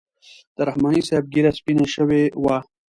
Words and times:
د 0.55 0.57
رحماني 0.69 1.01
صاحب 1.07 1.25
ږیره 1.33 1.51
سپینه 1.57 1.85
شوې 1.95 2.21
وه. 2.43 2.57